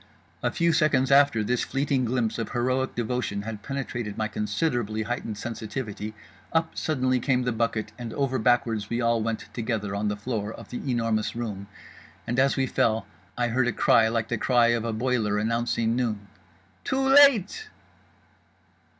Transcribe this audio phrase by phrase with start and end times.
[0.41, 5.37] A few seconds after this fleeting glimpse of heroic devotion had penetrated my considerably heightened
[5.37, 10.51] sensitivity—UP suddenly came the bucket and over backwards we all went together on the floor
[10.51, 11.67] of The Enormous Room.
[12.25, 13.05] And as we fell
[13.37, 16.27] I heard a cry like the cry of a boiler announcing noon—
[16.83, 17.69] "Too late!"